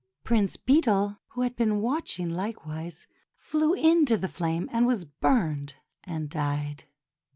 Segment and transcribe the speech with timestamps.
[0.23, 3.05] Prince Beetle, who had been watching, like wise
[3.35, 6.85] flew into the flame, and was burned and died.